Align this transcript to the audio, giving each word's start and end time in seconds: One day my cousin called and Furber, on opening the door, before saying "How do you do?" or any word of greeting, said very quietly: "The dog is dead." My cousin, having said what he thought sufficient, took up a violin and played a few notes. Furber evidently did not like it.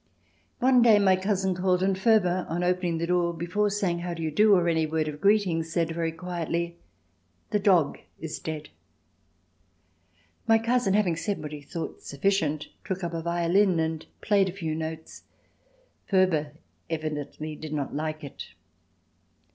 One 0.57 0.81
day 0.81 0.97
my 0.97 1.15
cousin 1.15 1.53
called 1.53 1.83
and 1.83 1.95
Furber, 1.95 2.49
on 2.49 2.63
opening 2.63 2.97
the 2.97 3.05
door, 3.05 3.35
before 3.35 3.69
saying 3.69 3.99
"How 3.99 4.15
do 4.15 4.23
you 4.23 4.31
do?" 4.31 4.55
or 4.55 4.67
any 4.67 4.87
word 4.87 5.07
of 5.07 5.21
greeting, 5.21 5.61
said 5.61 5.91
very 5.91 6.11
quietly: 6.11 6.77
"The 7.51 7.59
dog 7.59 7.99
is 8.19 8.39
dead." 8.39 8.69
My 10.47 10.57
cousin, 10.57 10.95
having 10.95 11.15
said 11.17 11.39
what 11.39 11.51
he 11.51 11.61
thought 11.61 12.01
sufficient, 12.01 12.69
took 12.83 13.03
up 13.03 13.13
a 13.13 13.21
violin 13.21 13.79
and 13.79 14.03
played 14.21 14.49
a 14.49 14.53
few 14.53 14.73
notes. 14.73 15.25
Furber 16.09 16.53
evidently 16.89 17.55
did 17.55 17.71
not 17.71 17.95
like 17.95 18.23
it. 18.23 18.47